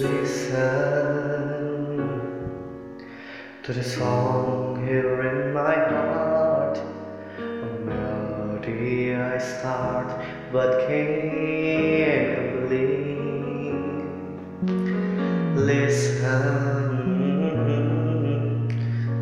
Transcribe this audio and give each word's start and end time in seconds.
listen 0.00 0.56
to 3.62 3.72
the 3.72 3.82
song 3.82 4.86
here 4.86 5.22
in 5.22 5.52
my 5.52 5.74
heart. 5.74 6.78
A 7.38 7.40
melody 7.84 9.14
I 9.14 9.38
start 9.38 10.08
but 10.52 10.86
can't 10.88 12.68
believe. 12.68 14.04
Listen 15.56 16.36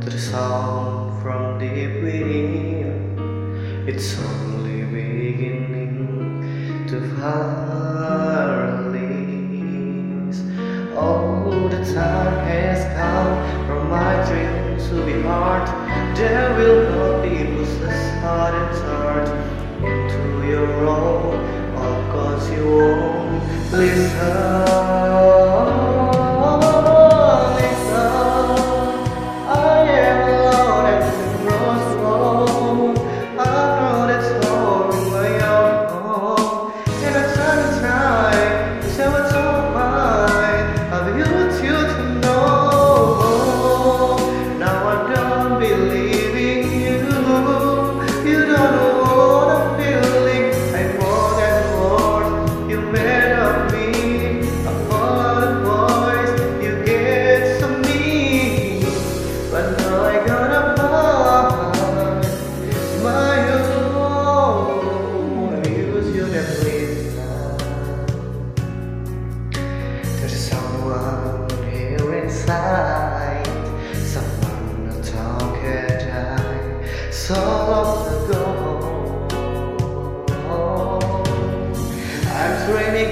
to 0.00 0.10
the 0.10 0.18
song 0.18 1.20
from 1.22 1.58
deep 1.58 2.02
within. 2.02 3.18
It's 3.86 4.04
so 4.04 4.43
time 11.92 12.46
has 12.46 12.80
come 12.96 13.66
for 13.66 13.84
my 13.84 14.14
dreams 14.26 14.88
to 14.88 15.04
be 15.04 15.20
hard. 15.22 15.68
There 16.16 16.54
will 16.56 16.90
not 16.90 17.22
be 17.22 17.63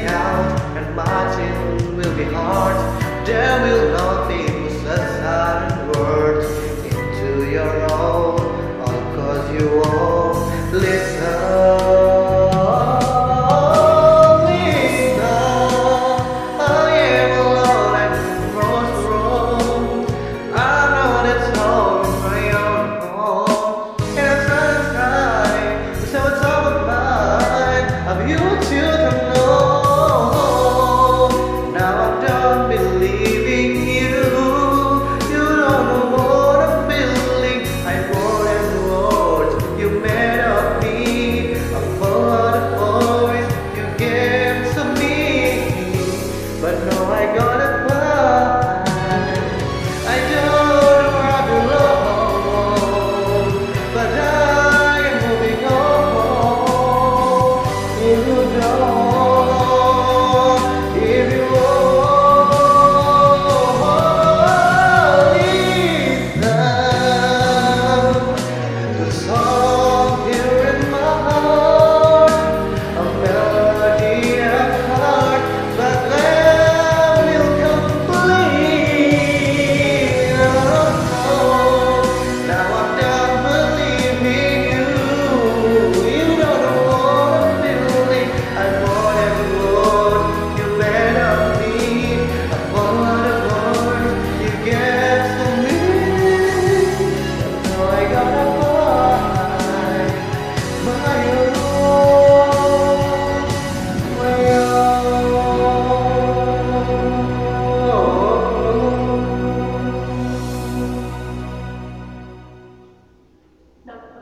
out 0.06 0.60
and 0.76 0.94
marching 0.94 1.96
will 1.96 2.16
be 2.16 2.24
hard. 2.24 2.76
There 3.26 3.62
will 3.64 3.81
Oh 47.04 47.10
I 47.10 47.36
gonna 47.36 47.71